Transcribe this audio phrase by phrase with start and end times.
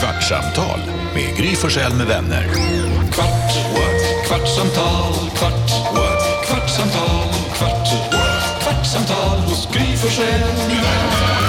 [0.00, 0.80] Kvartsamtal
[1.14, 2.44] med Gry Forssell med vänner.
[3.12, 4.26] Kvart, what?
[4.26, 6.46] kvartsamtal, kvart, what?
[6.46, 8.62] kvartsamtal, kvart, what?
[8.62, 11.48] kvartsamtal hos Gry Forssell med vänner.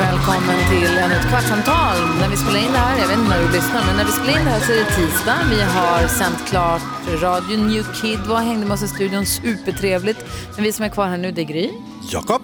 [0.00, 1.96] Välkommen till ännu ett kvartsamtal.
[2.20, 4.12] När vi spelar in det här, jag vet inte när du lyssnar, men när vi
[4.12, 5.38] spelar in det här så är det tisdag.
[5.50, 6.82] Vi har sänt klart
[7.22, 10.24] Radio New Kid, var hängde med oss i studion, supertrevligt.
[10.54, 11.70] Men vi som är kvar här nu, det är Gry.
[12.10, 12.42] Jakob.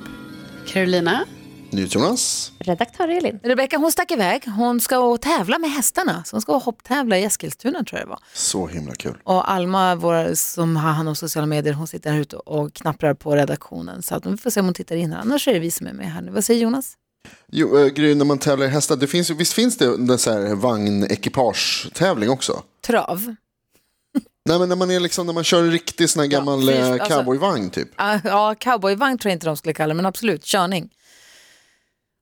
[0.66, 1.24] Carolina.
[1.70, 2.52] Jonas.
[2.58, 3.40] Redaktör Elin.
[3.42, 4.42] Rebecka, hon stack iväg.
[4.56, 6.24] Hon ska och tävla med hästarna.
[6.24, 8.18] Så hon ska och hopptävla i Eskilstuna tror jag det var.
[8.34, 9.16] Så himla kul.
[9.24, 13.14] Och Alma, vår, som har hand om sociala medier, hon sitter här ute och knapprar
[13.14, 14.02] på redaktionen.
[14.02, 15.20] Så att vi får se om hon tittar in här.
[15.20, 16.30] Annars är det vi som är med här nu.
[16.30, 16.94] Vad säger Jonas?
[17.52, 20.32] Jo, äh, Gry, när man tävlar i hästar, det finns, visst finns det en så
[20.32, 22.62] här vagn-ekipage-tävling också?
[22.86, 23.34] Trav.
[24.48, 26.70] Nej, men när man, är liksom, när man kör en riktig sån här gammal finns-
[26.70, 27.88] eh, alltså- cowboyvagn typ.
[27.96, 30.90] Ah, Ja, cowboyvagn tror jag inte de skulle kalla det, men absolut, körning.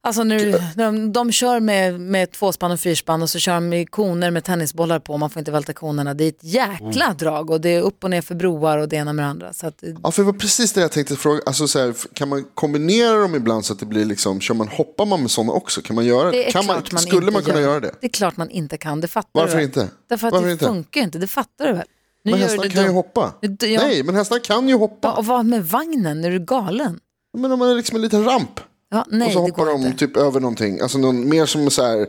[0.07, 3.91] Alltså nu, de, de kör med, med tvåspann och fyrspann och så kör de med
[3.91, 6.15] koner med tennisbollar på, man får inte välta konerna.
[6.15, 7.17] Det är ett jäkla Mm.
[7.17, 9.53] drag och det är upp och ner för broar och det ena med det andra.
[9.53, 11.41] Så att, Ja, för det var precis det jag tänkte fråga.
[11.47, 14.69] Alltså, så här, kan man kombinera dem ibland så att det blir liksom, kör man,
[14.69, 15.83] hoppar man med sådana också?
[15.83, 17.69] Kan man göra det kan klart man Skulle man kunna gör.
[17.69, 17.95] göra det?
[18.01, 19.65] Det är klart man inte kan, det fattar Varför du väl?
[19.65, 19.89] inte?
[20.09, 20.65] Därför att Varför det inte?
[20.65, 21.87] funkar inte, det fattar du väl?
[22.25, 22.95] Nu Men du kan ju dumt.
[22.95, 23.35] hoppa.
[23.41, 23.49] Ja.
[23.61, 25.09] Nej, men hästarna kan ju hoppa.
[25.09, 26.99] Ja, och vad med vagnen, är du galen?
[27.39, 28.61] Men om man är liksom en liten ramp.
[28.95, 29.99] Ja, nej, och så hoppar de inte.
[29.99, 30.81] typ över någonting.
[30.81, 32.07] Alltså någon, mer som så här,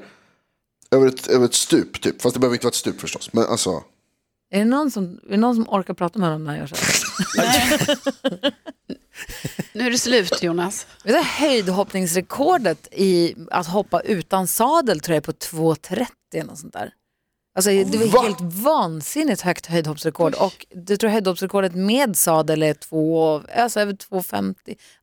[0.92, 2.22] över ett, över ett stup typ.
[2.22, 3.30] Fast det behöver inte vara ett stup förstås.
[3.34, 3.84] Men alltså,
[4.52, 6.68] Är, det någon som, är det någon som orkar prata med honom när han gör
[6.68, 8.06] så här?
[9.74, 10.88] Nu är det slut Jonas.
[11.04, 16.60] Det är höjdhoppningsrekordet i att hoppa utan sadel tror jag är på 2,30 eller något
[16.60, 16.92] sånt där.
[17.56, 18.22] Alltså det var Va?
[18.22, 24.54] helt vansinnigt högt höjdhoppsrekord och du tror höjdhoppsrekordet med sadel är två, alltså över 2,50.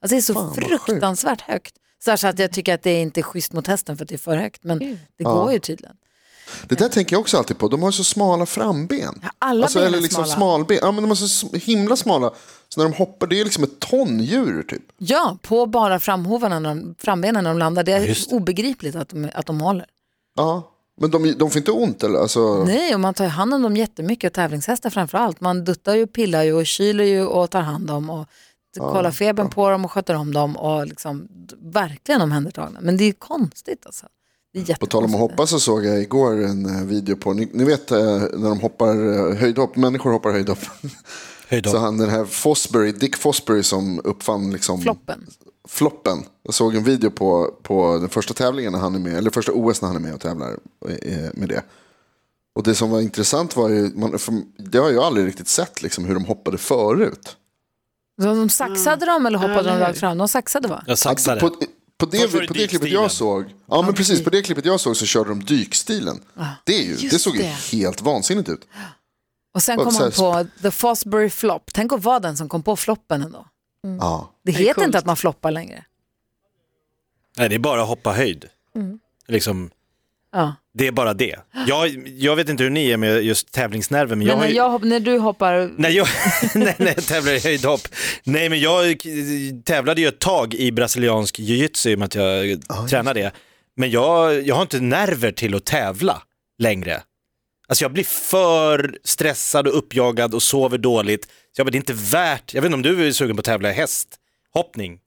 [0.00, 1.74] Alltså det är så Fan, fruktansvärt högt.
[2.04, 4.08] Så så att jag tycker att det är inte är schysst mot hästen för att
[4.08, 5.96] det är för högt, men det går ju tydligen.
[6.68, 7.68] det där tänker jag också alltid på.
[7.68, 9.20] De har så smala framben.
[9.22, 10.36] Ja, alla alltså, ben eller liksom smala.
[10.36, 10.78] smalben.
[10.82, 12.30] Ja, men de är så himla smala.
[12.68, 14.82] Så när de hoppar, det är liksom ett tondjur typ.
[14.98, 17.82] Ja, på bara framhovarna, när de, frambenen när de landar.
[17.82, 19.86] Det är just obegripligt att de, att de håller.
[20.36, 20.68] Ja.
[21.02, 22.18] Men de, de får inte ont eller?
[22.18, 25.40] Alltså, Nej, och man tar ju hand om dem jättemycket och tävlingshästar framför allt.
[25.40, 28.26] Man duttar ju, pillar ju och kyler ju och tar hand om och
[28.76, 32.78] kollar febern på dem och sköter om dem och liksom verkligen omhändertagna.
[32.82, 34.06] Men det är konstigt alltså.
[34.80, 37.64] På tal om att hoppa så såg jag igår en eh, video på, ni, ni
[37.64, 37.98] vet eh,
[38.32, 40.58] när de hoppar eh, höjdhopp, människor hoppar höjdhopp.
[41.48, 41.72] Höjdhopp.
[41.72, 45.26] Så han den här Fosbury, Dick Fosbury som uppfann liksom Floppen.
[45.72, 46.24] Floppen.
[46.42, 49.52] Jag såg en video på, på den första tävlingen när han är med, eller första
[49.52, 50.58] OS när han är med och tävlar
[51.02, 51.62] eh, med det.
[52.54, 54.18] Och det som var intressant var ju, man,
[54.58, 57.36] det har jag aldrig riktigt sett liksom, hur de hoppade förut.
[58.22, 59.84] Så de saxade dem eller hoppade de Eller hur?
[59.84, 60.18] rakt fram?
[60.18, 60.84] De saxade va?
[60.86, 61.40] Jag saxade.
[61.40, 61.50] På,
[61.98, 64.96] på, det, på det klippet jag såg, ja men precis, på det klippet jag såg
[64.96, 66.20] så körde de dykstilen.
[66.64, 67.48] Det, är ju, det såg ju det.
[67.72, 68.68] helt vansinnigt ut.
[69.54, 71.70] Och sen kom han på The Fosbury Flop.
[71.74, 73.46] Tänk att vara den som kom på floppen ändå.
[74.00, 74.32] Ja.
[74.44, 74.86] Det heter coolt.
[74.86, 75.84] inte att man floppar längre.
[77.38, 78.44] Nej, det är bara att hoppa höjd.
[79.28, 79.70] Liksom,
[80.32, 80.54] Ja.
[80.74, 81.36] det är bara det.
[81.66, 84.50] Jag, jag vet inte hur ni är med just tävlingsnerver, men jag Men har när,
[84.50, 86.06] ju- jag, hopp- när du hoppar, När jag,
[86.54, 87.80] nej, när jag tävlar i höjdhopp.
[88.24, 88.96] Nej men jag
[89.64, 92.60] tävlade ju ett tag i brasiliansk jiu-jitsu i och med att jag
[92.90, 93.32] tränar det.
[93.76, 96.22] Men jag, jag har inte nerver till att tävla
[96.58, 97.02] längre.
[97.72, 101.24] Alltså jag blir för stressad och uppjagad och sover dåligt.
[101.24, 103.40] Så jag bara, det är inte värt, jag vet inte om du är sugen på
[103.40, 104.98] att tävla i hästhoppning?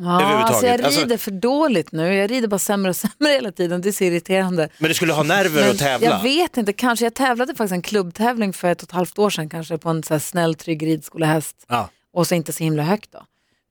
[0.00, 2.14] Ja, alltså jag Alltså- rider för dåligt nu.
[2.14, 3.80] Jag rider bara sämre och sämre hela tiden.
[3.80, 4.68] Det är så irriterande.
[4.78, 6.06] Men du skulle ha nerver Men att tävla?
[6.06, 7.04] Jag vet inte, kanske.
[7.04, 10.02] Jag tävlade faktiskt en klubbtävling för ett och ett halvt år sedan kanske på en
[10.02, 11.56] så här snäll, trygg ridskolehäst.
[11.68, 11.88] Ja.
[12.12, 13.24] Och så inte så himla högt då.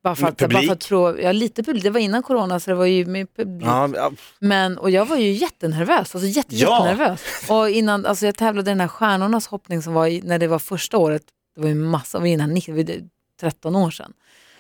[0.04, 0.66] Bara för att, bara publik?
[0.68, 3.36] för att prova, ja lite publik, det var innan corona så det var ju med
[3.36, 3.68] publik.
[3.68, 4.12] Ja, ja.
[4.40, 6.88] Men, och jag var ju jättenervös, alltså jätte, Ja.
[6.88, 7.22] jättenervös.
[7.50, 10.48] Och innan, alltså jag tävlade i den här stjärnornas hoppning som var i, när det
[10.48, 11.24] var första året,
[11.56, 13.02] det var ju massa, var innan 90, det var
[13.42, 14.14] 13 år sedan.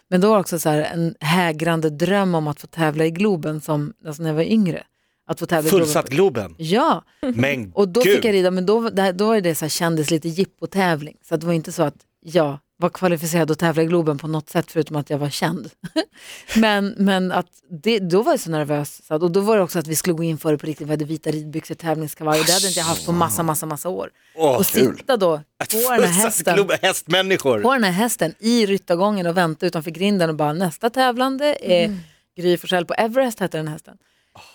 [0.10, 3.12] Men då var det också så här en hägrande dröm om att få tävla i
[3.12, 4.84] Globen som, alltså när jag var yngre.
[5.28, 6.56] Att få tävla i Fullsatt Globen.
[6.58, 8.16] Ja, Men och då gud.
[8.16, 11.18] fick jag rida, men då, då var det så här, kändes lite jippotävling.
[11.30, 14.50] Så det var inte så att jag var kvalificerad att tävla i Globen på något
[14.50, 15.70] sätt förutom att jag var känd.
[16.56, 17.48] men men att
[17.84, 19.02] det, då var jag så nervös.
[19.08, 20.66] Så att, och då var det också att vi skulle gå in för det på
[20.66, 20.88] riktigt.
[20.88, 23.90] Vi hade vita ridbyxor, tävlingskavaj och det hade inte jag haft på massa, massa, massa
[23.90, 24.10] år.
[24.36, 25.38] Åh, och sitta då
[25.72, 27.62] på den här hästen hästmänniskor.
[27.62, 31.98] på den här hästen i ryttargången och vänta utanför grinden och bara nästa tävlande är
[32.38, 33.98] Gry Forssell på Everest hette den hästen.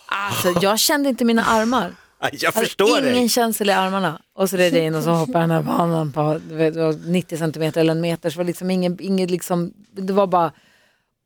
[0.07, 1.95] Alltså jag kände inte mina armar.
[2.41, 3.29] Jag förstår ingen dig.
[3.29, 4.21] känsel i armarna.
[4.37, 7.11] Och så red jag in och så hoppade den här banan på vet, det var
[7.11, 8.31] 90 centimeter eller en meter.
[8.31, 10.53] Så var liksom ingen, ingen liksom, det var bara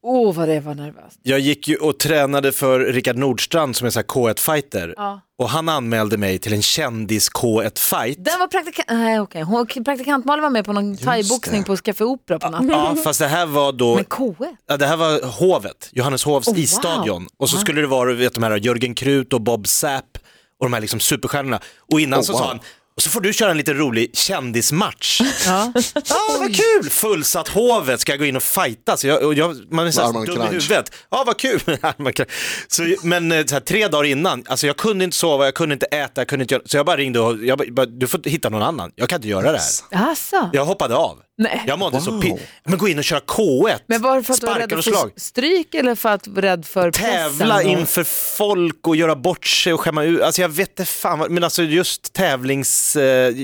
[0.02, 1.18] Åh, vad det var nervöst.
[1.22, 4.94] Jag gick ju och tränade för Rickard Nordstrand som är så här K1-fighter.
[4.96, 5.20] Ja.
[5.38, 8.14] Och han anmälde mig till en kändis K1-fight.
[8.18, 12.04] Den var praktikant, nej okej, Hon- praktikant Malin var med på någon thaiboxning på Café
[12.04, 12.68] Opera på natten.
[12.68, 14.56] Ja, fast det här var då Men K1?
[14.68, 16.58] Ja, det här var Hovet, Johanneshovs Oh, wow.
[16.60, 17.26] isstadion.
[17.36, 20.18] Och så skulle det vara vet, de här Jörgen Krut och Bob Sapp
[20.58, 21.60] och de här liksom superstjärnorna.
[21.92, 22.38] Och innan Oh, så wow.
[22.38, 22.60] sa han,
[22.98, 25.20] och så får du köra en lite rolig kändismatch.
[25.46, 25.72] Ja.
[26.08, 26.90] Ja, vad kul!
[26.90, 28.96] Fullsatt Hovet, ska jag gå in och fighta?
[28.96, 30.92] Så jag, och jag, man är så här Armand dum i huvudet.
[31.10, 31.60] Ja, vad kul!
[32.68, 35.72] Så, men eh, så här, tre dagar innan, alltså jag kunde inte sova, jag kunde
[35.72, 38.20] inte äta, jag kunde inte göra, så jag bara ringde och jag bara, du får
[38.24, 39.58] hitta någon annan, jag kan inte göra det
[39.92, 40.08] här.
[40.08, 40.50] Alltså.
[40.52, 41.18] Jag hoppade av.
[41.40, 41.64] Nej.
[41.66, 42.22] Jag mådde så Wow.
[42.22, 44.72] pi- Men gå in och köra K1, Men var det för att du var rädd
[44.72, 47.38] och för stryk eller för att du rädd för pressen?
[47.38, 48.04] tävla och- inför
[48.36, 50.20] folk och göra bort sig och skämma ut.
[50.22, 52.87] Alltså jag vet inte fan, men alltså just tävlings...
[52.96, 53.34] Eh,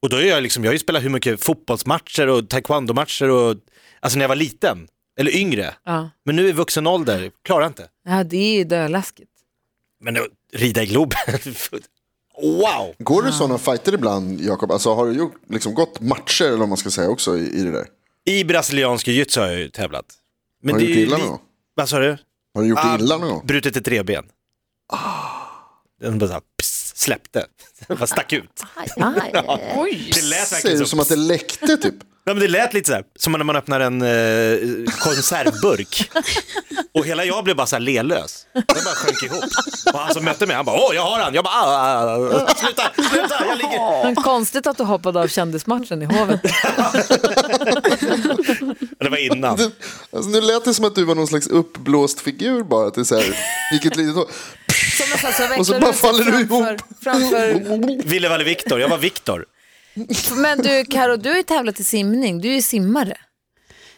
[0.00, 3.56] och då är jag liksom, jag har ju spelat hur mycket fotbollsmatcher och taekwondo-matcher och,
[4.00, 4.88] alltså när jag var liten,
[5.18, 5.74] eller yngre.
[5.84, 6.10] Ja.
[6.24, 7.88] Men nu i vuxen ålder, klarar jag inte.
[8.04, 9.30] ja, det är ju döläskigt.
[10.00, 10.22] Men att
[10.52, 11.18] rida i Globen,
[12.42, 12.94] wow!
[12.98, 14.72] Går du sådana fighter ibland, Jakob?
[14.72, 17.62] Alltså har du gjort, liksom, gått matcher, eller vad man ska säga, också i, i
[17.62, 17.86] det där?
[18.24, 20.04] I brasiliansk jiu-jitsu har jag ju tävlat.
[20.62, 21.40] Men har du det gjort illa någon gång?
[21.74, 22.18] Vad sa du?
[22.54, 23.46] Har du gjort Ah, illa någon gång?
[23.46, 24.24] Brutit ett revben.
[26.00, 26.42] Den bara så här,
[26.98, 27.46] släppte,
[27.88, 28.62] den bara stack ut.
[28.76, 29.74] Aj, aj, aj.
[29.76, 30.10] Oj.
[30.14, 31.94] Det lät verkligen ut som att det läckte typ.
[32.28, 34.08] Ja, men det lät lite så här, som när man öppnar en eh,
[34.98, 36.10] konservburk.
[36.94, 38.46] Och hela jag blev bara så här lelös.
[38.54, 39.44] Den bara sjönk ihop.
[39.92, 41.34] Och han som mötte mig, han bara, åh, jag har han.
[41.34, 42.54] Jag bara, ah, ah, ah.
[42.54, 44.04] sluta, sluta, jag ligger.
[44.04, 46.42] Men konstigt att du hoppade av kändismatchen i Hovet.
[48.98, 49.56] Det var innan.
[49.56, 49.70] Det,
[50.12, 52.86] alltså, nu lät det som att du var någon slags uppblåst figur bara.
[52.86, 53.36] Att det så här,
[53.72, 54.14] gick ett litet.
[54.14, 56.80] Som så Och så bara faller du framför, ihop.
[57.02, 58.08] framför.
[58.08, 59.44] Ville Valle Viktor, jag var Viktor.
[60.36, 63.16] Men du Karo, du har ju tävlat i simning, du är ju simmare.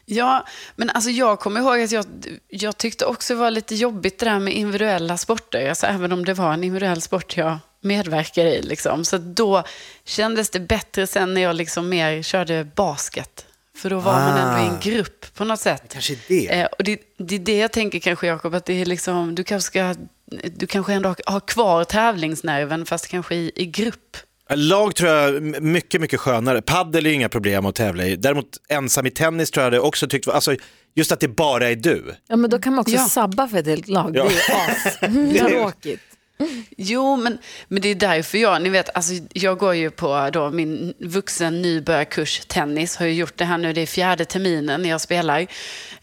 [0.04, 2.04] Ja, men alltså jag kommer ihåg att jag,
[2.48, 5.68] jag tyckte också det var lite jobbigt det där med individuella sporter.
[5.68, 8.62] Alltså även om det var en individuell sport jag medverkar i.
[8.62, 9.04] Liksom.
[9.04, 9.64] Så då
[10.04, 13.46] kändes det bättre sen när jag liksom mer körde basket.
[13.76, 15.82] För då var man ändå i en grupp på något sätt.
[15.92, 16.60] Kanske det.
[16.60, 19.44] Eh, och det, det är det jag tänker kanske Jakob, att det är liksom, du
[19.44, 19.94] kanske ska,
[20.56, 24.16] du kanske ändå har, har kvar tävlingsnerven fast kanske i, i grupp.
[24.54, 26.62] Lag tror jag mycket, mycket skönare.
[26.62, 28.16] Paddel är inga problem att tävla i.
[28.16, 30.56] Däremot ensam i tennis tror jag det också tyckte var, alltså
[30.94, 32.14] just att det bara är du.
[32.28, 33.06] Ja men då kan man också Ja.
[33.08, 34.24] sabba för ett helt lag, Ja.
[34.24, 36.02] det är ju astråkigt.
[36.76, 37.38] Jo, men,
[37.68, 41.62] men det är därför jag, ni vet, alltså, jag går ju på då min vuxen
[41.62, 45.46] nybörjarkurs tennis, har ju gjort det här nu, det är fjärde terminen jag spelar.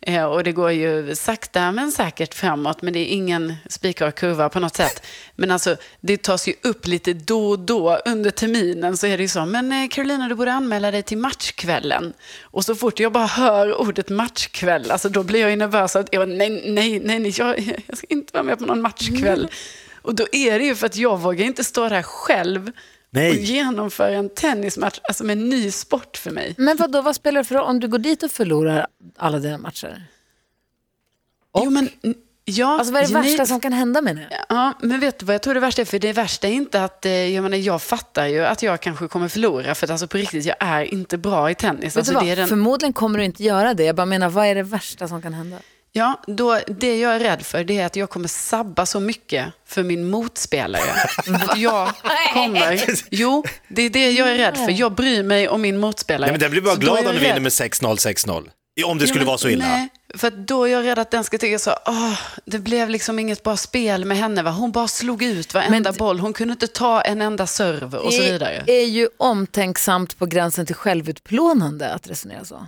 [0.02, 4.50] Eh, och det går ju sakta men säkert framåt, men det är ingen spikrak kurva
[4.50, 5.06] på något sätt.
[5.36, 9.24] Men alltså, det tas ju upp lite då och då under terminen så är det
[9.24, 12.14] ju så, men eh, Carolina, du borde anmäla dig till matchkvällen.
[12.42, 15.96] Och så fort jag bara hör ordet matchkväll, alltså då blir jag ju nervös.
[15.96, 19.40] Att, jag, nej, nej, nej, nej jag, jag ska inte vara med på någon matchkväll.
[19.40, 19.52] Mm.
[20.08, 22.72] Och då är det ju för att jag vågar inte stå där själv
[23.10, 23.30] Nej.
[23.30, 26.56] och genomföra en tennismatch, alltså med en ny sport för mig.
[26.58, 28.88] Men vad då, vad spelar det för roll om du går dit och förlorar
[29.18, 30.04] alla dina matcher?
[31.58, 31.90] Jo, men,
[32.46, 34.28] ja, Alltså vad är det värsta som kan hända med det?
[34.50, 35.86] Ja, men vet du vad jag tror det värsta är?
[35.86, 39.08] För det värsta är inte att, eh, jag menar, jag fattar ju att jag kanske
[39.08, 41.84] kommer förlora, för att alltså på riktigt, jag är inte bra i tennis.
[41.84, 42.26] Vet Alltså, du vad?
[42.26, 43.84] det är den, Förmodligen kommer du inte göra det.
[43.84, 45.58] Jag bara menar, vad är det värsta som kan hända?
[45.98, 49.46] Ja, då, det jag är rädd för, det är att jag kommer sabba så mycket
[49.66, 50.92] för min motspelare.
[51.50, 51.92] att jag
[52.34, 54.72] kommer, jo, det är det jag är rädd för.
[54.80, 56.22] Jag bryr mig om min motspelare.
[56.22, 58.50] Nej, men den blir bara Så glad om du vinner med 6-0, 6-0.
[58.86, 59.66] Om det Ja, skulle men vara så illa.
[59.68, 62.14] Nej, för att då är jag rädd att den ska tycka så, åh,
[62.46, 64.44] det blev liksom inget bra spel med henne.
[64.44, 64.52] Va?
[64.52, 66.20] Hon bara slog ut varenda Men- boll.
[66.20, 68.64] Hon kunde inte ta en enda serv och så vidare.
[68.66, 72.68] Det är ju omtänksamt på gränsen till självutplånande att resonera så.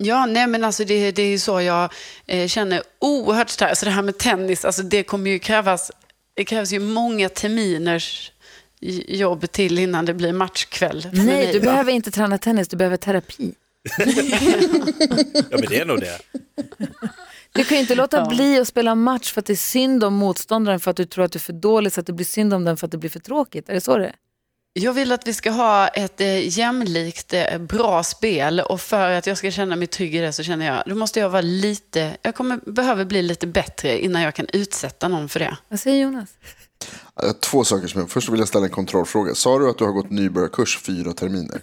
[0.00, 1.92] Ja, nej men alltså det, det är ju så jag
[2.26, 3.70] eh, känner oerhört starkt.
[3.70, 5.90] Alltså det här med tennis, alltså det kommer ju krävas,
[6.34, 8.32] det krävs ju många terminers
[9.08, 11.08] jobb till innan det blir matchkväll.
[11.12, 13.54] Nej, du behöver inte träna tennis, du behöver terapi.
[15.50, 16.18] Ja, men det är nog det.
[17.52, 20.14] Du kan ju inte låta bli att spela match för att det är synd om
[20.14, 22.54] motståndaren för att du tror att du är för dålig så att det blir synd
[22.54, 23.68] om den för att det blir för tråkigt.
[23.68, 24.14] Är det så det är?
[24.80, 29.26] Jag vill att vi ska ha ett eh, jämlikt, eh, bra spel och för att
[29.26, 32.16] jag ska känna mig trygg i det så känner jag, då måste jag vara lite,
[32.22, 35.56] jag kommer, behöver bli lite bättre innan jag kan utsätta någon för det.
[35.68, 36.28] Vad säger Jonas?
[37.40, 39.34] Två saker som jag, först vill jag ställa en kontrollfråga.
[39.34, 41.60] Sa du att du har gått nybörjarkurs fyra terminer?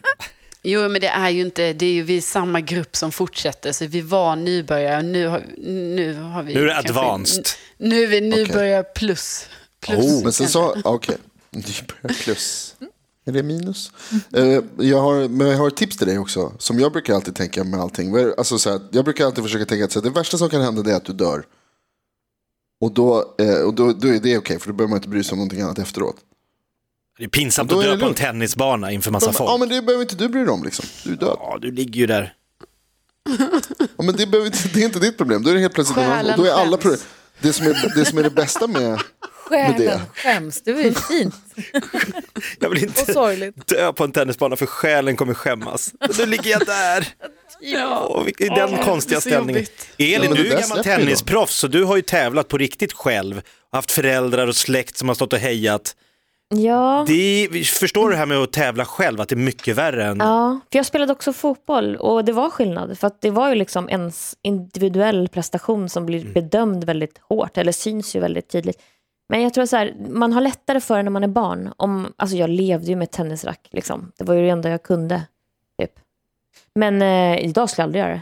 [0.63, 3.85] Jo, men det är ju inte, det är ju vi samma grupp som fortsätter, så
[3.85, 6.53] vi var nybörjare, nu har, nu har vi...
[6.53, 7.45] Nu är det kanske- advanced.
[7.77, 9.47] Nu är vi nybörjare plus.
[9.79, 10.23] plus Oh.
[10.23, 11.17] Men sen sa, okej,
[11.51, 12.75] nybörjarklus.
[13.25, 13.91] Är det minus?
[14.33, 16.53] Eh, jag, har, men jag har ett tips till dig också.
[16.59, 18.15] Som jag brukar alltid tänka med allting.
[18.37, 20.61] Alltså, så här, jag brukar alltid försöka tänka att så här, det värsta som kan
[20.61, 21.45] hända är att du dör.
[22.81, 25.23] Och då, eh, och då, då är det okej, för då behöver man inte bry
[25.23, 26.15] sig om någonting annat efteråt.
[27.17, 29.49] Det är pinsamt att är dö på en tennisbana inför massa Men, folk.
[29.49, 30.63] ja, men det behöver inte du bry dig om.
[30.63, 30.85] Liksom.
[31.03, 31.37] Du är död.
[31.39, 32.33] Ja, du ligger ju där.
[33.97, 35.43] Ja, men det, behöver inte, det är inte ditt problem.
[35.43, 36.99] Då är det helt plötsligt annan- och då är alla Själen problem.
[37.41, 38.99] Det som, är, det som är det bästa med...
[39.49, 40.01] Själen det.
[40.15, 41.35] skäms, det var ju fint
[42.59, 43.67] Jag vill och inte sorgligt.
[43.67, 45.93] dö på en tennisbana för själen kommer skämmas.
[46.19, 47.07] Nu ligger jag där.
[47.59, 48.21] Ja.
[48.25, 49.65] Vilken- I den Åh, konstiga ställningen.
[49.97, 53.41] Elin, Ja, men du är gammal tennisproffs så du har ju tävlat på riktigt själv.
[53.71, 55.95] Haft föräldrar och släkt som har stått och hejat.
[56.49, 60.05] Ja, Det förstår du det här med att tävla själv, att det är mycket värre
[60.05, 60.17] än...
[60.17, 62.99] ja, för jag spelade också fotboll och det var skillnad.
[62.99, 67.71] För att det var ju liksom ens individuell prestation som blir bedömd väldigt hårt, eller
[67.71, 68.81] syns ju väldigt tydligt.
[69.29, 71.73] Men jag tror så här, man har lättare för det när man är barn.
[71.77, 74.11] Om, alltså jag levde ju med tennisrack, liksom.
[74.17, 75.21] det var ju det enda jag kunde.
[75.79, 75.91] Typ.
[76.75, 78.21] Men eh, idag skulle jag aldrig göra det.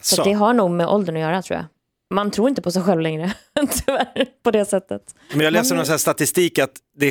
[0.00, 0.24] Så Så.
[0.24, 1.66] det har nog med åldern att göra tror jag.
[2.10, 3.32] Man tror inte på sig själv längre,
[3.84, 5.14] tyvärr, på det sättet.
[5.32, 7.10] Men jag läste Man- någon här statistik att det är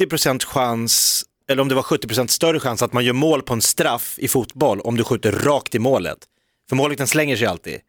[0.00, 3.60] 70% chans, eller om det var 70% större chans att man gör mål på en
[3.62, 6.18] straff i fotboll om du skjuter rakt i målet.
[6.68, 7.80] För målvakten slänger sig alltid.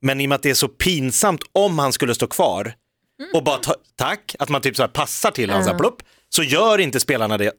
[0.00, 2.74] Men i och med att det är så pinsamt om han skulle stå kvar
[3.34, 5.90] och bara ta, tack, att man typ så här passar till honom så, här,
[6.28, 7.52] så gör inte spelarna det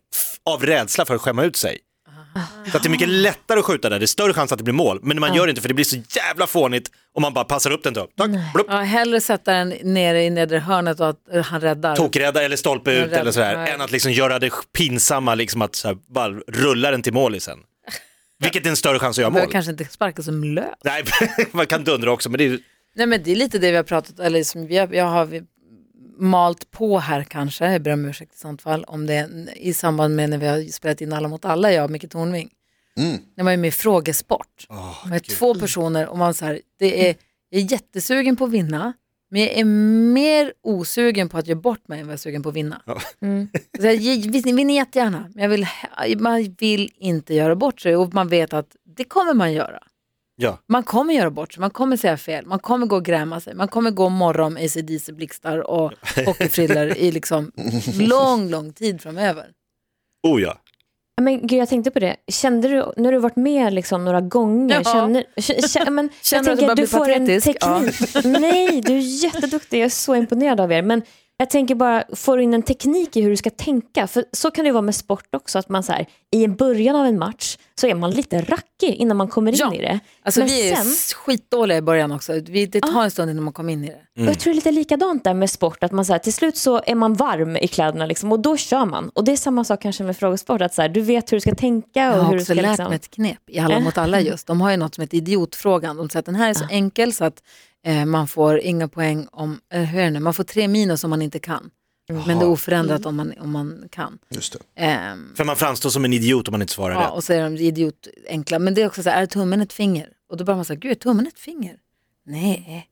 [0.46, 1.80] av rädsla för att skämma ut sig.
[2.72, 4.64] Så att det är mycket lättare att skjuta där, det är större chans att det
[4.64, 5.00] blir mål.
[5.04, 7.72] Men man gör det inte för det blir så jävla fånigt om man bara passar
[7.72, 11.34] upp den till, tack, plupp, Ja, hellre sätta den nere i nedre hörnet och att
[11.34, 11.96] eh, han räddar.
[11.96, 13.72] tokrädda eller stolpe ut eller sådär, Nej.
[13.72, 17.60] än att liksom göra det pinsamma, liksom att så här, bara rulla den till målisen.
[18.40, 19.34] Vilket är en större chans att göra mål.
[19.34, 20.66] behöver kanske inte sparka som löv.
[20.84, 21.04] Nej,
[21.52, 22.60] man kan dundra också, men det är
[22.98, 25.26] Nej men det är lite det vi har pratat, eller som vi har, jag har
[25.26, 25.44] vi
[26.18, 30.16] malt på här kanske, jag ber om ursäkt i sånt fall, om det i samband
[30.16, 32.50] med när vi har spelat in Alla mot alla, jag och Micke Tornving.
[32.98, 33.18] Mm.
[33.36, 34.68] När man är med i Frågesport.
[35.10, 37.16] med två personer och man så här, det är,
[37.50, 38.94] jag är jättesugen på att vinna,
[39.32, 39.64] men jag är
[40.14, 42.82] mer osugen på att göra bort mig än vad jag är sugen på att vinna.
[42.86, 43.00] Ja.
[43.80, 45.68] Så jag vinner jättegärna, men jag vill,
[46.20, 49.84] man vill inte göra bort sig och man vet att det kommer man göra.
[50.38, 50.58] Ja.
[50.68, 53.54] Man kommer göra bort sig, man kommer säga fel, man kommer gå och gräma sig,
[53.56, 55.92] man kommer gå morgon, ACDC, blixtar och
[56.26, 57.52] hockeyfrillor i liksom
[58.00, 59.46] lång, lång tid framöver.
[60.28, 60.58] Oh ja.
[61.22, 62.16] Men gud, jag tänkte på det.
[62.32, 64.92] Kände du, när du varit med liksom några gånger, Ja.
[64.94, 67.58] känner, k- k- men Känner jag du att du att får en patetisk?
[67.62, 67.80] Ja.
[67.80, 68.26] teknik.
[68.42, 69.78] Nej, du är jätteduktig.
[69.80, 70.82] Jag är så imponerad av er.
[70.82, 71.02] Men
[71.38, 74.08] jag tänker bara, får du in en teknik i hur du ska tänka?
[74.08, 76.96] För så kan det vara med sport också, att man så här, i en början
[76.96, 79.74] av en match så är man lite rackig innan man kommer in Ja.
[79.74, 80.00] i det.
[80.24, 83.44] Alltså Men vi är sen, skitdåliga i början också, vi, det tar en stund innan
[83.44, 84.22] man kommer in i det.
[84.24, 86.34] och jag tror det är lite likadant där med sport, att man så här, till
[86.34, 89.10] slut så är man varm i kläderna liksom, och då kör man.
[89.10, 91.42] Och det är samma sak kanske med frågesport, att så här, du vet hur du
[91.42, 92.86] ska tänka Jag och har hur du också ska lärt liksom...
[92.90, 94.48] mig ett knep i Alla mot alla just.
[94.48, 95.98] De har ju något som heter idiotfrågan.
[95.98, 97.44] De säger att den här är så enkel så att
[97.86, 101.04] eh, man får inga poäng om, eh, hur är det nu, man får tre minus
[101.04, 101.70] om man inte kan.
[102.08, 104.20] Men det är oförändrat om man, om man kan.
[104.30, 104.60] Just det.
[104.76, 107.12] Ehm, För man framstår som en idiot om man inte svarar ja, rätt.
[107.12, 108.60] och så är de idiot enkla.
[108.60, 110.10] Men det är också så här, är tummen ett finger?
[110.30, 111.78] Och då börjar man säga, gud är tummen ett finger?
[112.26, 112.90] Nej,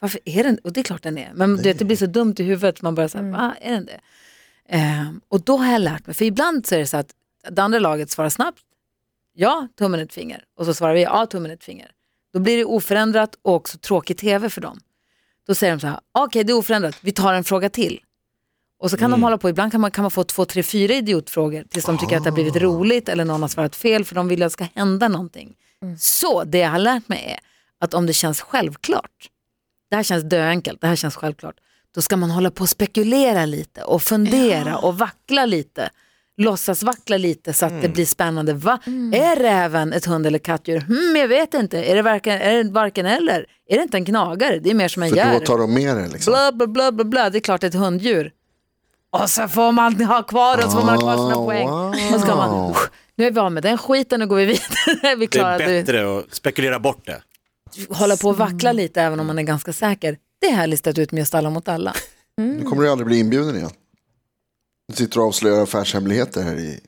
[0.00, 0.58] varför är den?
[0.58, 1.32] Och det är klart den är.
[1.34, 3.86] Men du vet, det blir så dumt i huvudet man börjar säga, va, är den
[3.86, 4.00] det?
[4.68, 7.14] Ehm, och då har jag lärt mig, för ibland så är det så att
[7.50, 8.60] det andra laget svarar snabbt,
[9.34, 10.44] ja, tummen ett finger.
[10.56, 11.90] Och så svarar vi, ja, tummen ett finger.
[12.32, 14.80] Då blir det oförändrat och också tråkig tv för dem.
[15.46, 18.00] Då säger de så här, okej det är oförändrat, vi tar en fråga till.
[18.82, 20.94] Och så kan de hålla på, ibland kan man, kan man få två, tre, fyra
[20.94, 24.14] idiotfrågor tills de tycker att det har blivit roligt eller någon har svarat fel för
[24.14, 25.54] de vill att det ska hända någonting.
[25.98, 27.38] Så det jag har lärt mig är
[27.84, 29.28] att om det känns självklart,
[29.90, 31.54] det här känns döenkelt, det här känns självklart,
[31.94, 35.90] då ska man hålla på och spekulera lite och fundera och vackla lite.
[36.36, 38.54] Låtsas vackla lite så att det blir spännande.
[38.54, 38.78] Va?
[39.14, 40.80] Är räven ett hund eller kattdjur?
[40.80, 41.84] Hmm, jag vet inte.
[41.84, 43.46] Är det, varken, är det varken eller?
[43.68, 44.58] Är det inte en knagare?
[44.58, 45.44] Det är mer som en För då järv.
[45.44, 46.32] tar de med det liksom.
[46.32, 47.30] Bla, bla, bla, bla, bla.
[47.30, 48.32] Det är klart ett hunddjur.
[49.12, 51.68] Och så får man ha kvar och så får man ha kvar sina Ah, poäng.
[51.68, 51.88] wow.
[52.14, 52.74] Och så kan man,
[53.14, 54.66] nu är vi av med den skiten, nu går vi vidare.
[55.16, 57.22] vi Det är klarade bättre att spekulera bort det.
[57.90, 60.18] hålla på och vackla lite även om man är ganska säker.
[60.40, 61.94] Det är här listat ut med just alla mot alla.
[62.36, 63.70] Nu kommer du aldrig bli inbjuden igen.
[64.88, 66.80] Du sitter och avslöjar affärshemligheter här i...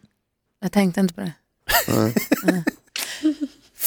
[0.60, 1.32] Jag tänkte inte på det.
[1.88, 2.14] Nej.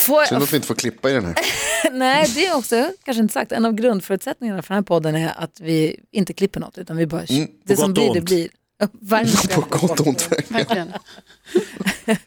[0.08, 1.36] Får Synd att vi inte får klippa i den här.
[1.92, 3.52] nej, det är också kanske inte sagt.
[3.52, 7.06] En av grundförutsättningarna för den här podden är att vi inte klipper något utan vi
[7.08, 8.50] bara, Mm, det som blir det blir.
[8.80, 9.62] Ja, verkligen.
[9.62, 10.30] På gott och ont.
[10.48, 10.94] Verkligen.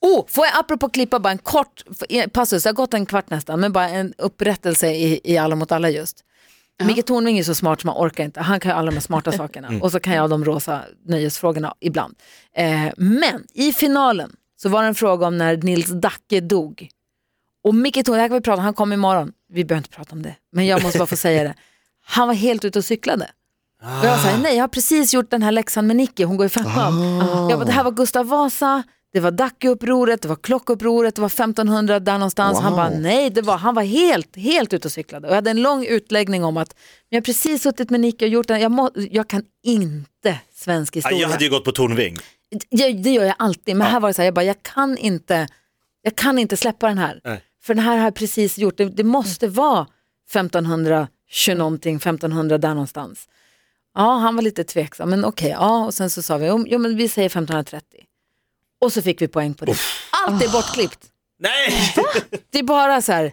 [0.00, 1.82] Oh, får jag apropå klippa bara en kort
[2.32, 5.72] passus, det har gått en kvart nästan, men bara en upprättelse i, i Alla mot
[5.72, 6.24] alla just.
[6.82, 8.40] Micke Tornving är så smart som man orkar inte.
[8.40, 12.14] Han kan ju alla de smarta sakerna och så kan jag de rosa nöjesfrågorna ibland.
[12.56, 16.88] Eh, men i finalen så var det en fråga om när Nils Dacke dog.
[17.64, 19.32] Och Micke Tornving, det här kan vi prata om, han kommer imorgon.
[19.52, 21.54] Vi behöver inte prata om det, men jag måste bara få säga det.
[22.06, 23.30] Han var helt ute och cyklade.
[24.00, 26.46] Och jag sa, nej jag har precis gjort den här läxan med Nicky, hon går
[26.46, 27.16] i femman.
[27.50, 31.26] Jag bara, det här var Gustav Vasa, det var Dackeupproret, det var klockupproret, det var
[31.28, 32.60] 1500 där någonstans.
[32.60, 32.76] Han Wow.
[32.76, 35.26] bara, nej, det var, han var helt, helt ute och cyklade.
[35.26, 36.74] Och jag hade en lång utläggning om att,
[37.08, 40.96] jag har precis suttit med Nicky och gjort den, jag, må, jag kan inte svensk
[40.96, 41.18] Ja, historia.
[41.18, 42.16] Jag hade ju gått på Tornving.
[42.68, 44.98] Jag, det gör jag alltid, men här var det så här, jag bara, jag kan
[44.98, 45.48] inte,
[46.02, 47.20] jag kan inte släppa den här.
[47.24, 47.40] Nej.
[47.64, 49.86] För den här har jag precis gjort, det, det måste vara
[50.30, 53.28] 1520 någonting, 1500 där någonstans.
[53.94, 56.96] Ja, han var lite tveksam, men okej, ja, och sen så sa vi, jo, men
[56.96, 58.00] vi säger 1530.
[58.80, 59.76] Och så fick vi poäng på det.
[60.26, 60.98] Allt är bortklippt.
[61.38, 61.94] Nej!
[62.50, 63.32] Det är bara så här,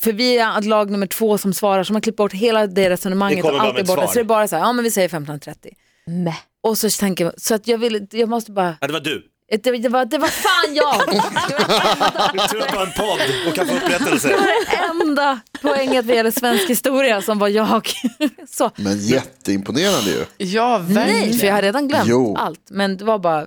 [0.00, 2.90] för vi är lag nummer två som svarar, så man klipper bort hela det Det
[2.90, 3.94] resonemanget kommer och allt är borta.
[4.02, 4.06] svar.
[4.06, 5.72] Så det är bara så här, ja men vi säger 1530.
[6.06, 6.36] Mäh.
[6.60, 9.22] Och så tänker jag, så att jag vill, jag måste bara, Ja, det var du.
[9.50, 11.00] Det, det, var, det var fan jag!
[12.50, 14.28] Tur att du har en podd och kan få upprättelse.
[14.28, 17.88] Det enda poänget vad gäller svensk historia som var jag.
[18.50, 18.70] Så.
[18.76, 20.24] Men jätteimponerande ju.
[20.46, 21.20] Ja, verkligen.
[21.28, 22.36] Nej, för jag har redan glömt Jo.
[22.36, 22.60] allt.
[22.70, 23.46] Men det var bara,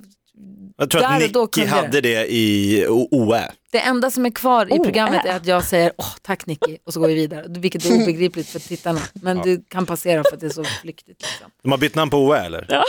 [0.80, 3.52] Jag tror Där att Nicky kunde hade det i O- OÄ.
[3.72, 6.94] det enda som är kvar i programmet är att jag säger åh tack Nicky och
[6.94, 7.46] så går vi vidare.
[7.50, 9.00] Vilket är obegripligt för tittarna.
[9.14, 11.22] Men det kan passera för att det är så flyktigt.
[11.22, 11.52] Liksom.
[11.64, 12.66] De har bytt namn på OÄ eller?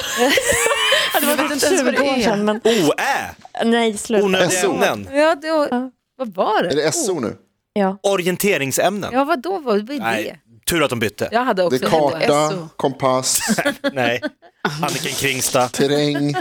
[1.14, 2.37] Ja, det var inte ens vad det 20 år är.
[2.37, 2.61] Men...
[2.64, 3.35] OÄ!
[3.64, 4.25] Nej, sluta.
[4.25, 4.73] Onödiga SO.
[4.73, 5.09] ämnen.
[5.12, 6.68] Ja, det var, vad var det?
[6.71, 7.37] Är det SO nu?
[7.73, 7.99] Ja.
[8.02, 9.11] Orienteringsämnen.
[9.12, 9.59] Ja, vad då?
[9.59, 9.99] Vad är det?
[9.99, 10.40] Nej,
[10.71, 11.28] tur att de bytte.
[11.33, 12.11] Jag hade Det också är SO.
[12.11, 13.40] karta, kompass,
[13.92, 14.21] Nej.
[14.83, 16.35] Anniken Kringstad, terräng.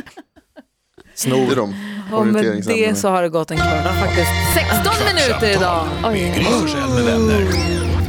[1.17, 1.55] Snor.
[1.55, 1.75] de
[2.11, 4.31] Och med det så har det gått en kvart, faktiskt
[4.73, 5.87] 16 minuter idag.
[6.05, 6.33] Oj.
[6.95, 7.45] Med vänner.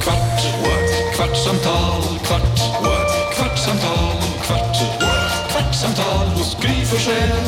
[0.01, 1.17] Kvart, what?
[1.17, 3.37] kvartsamtal, kvart, what?
[3.37, 5.53] kvartsamtal, kvart, what?
[5.53, 7.48] kvartsamtal hos Gry Forssell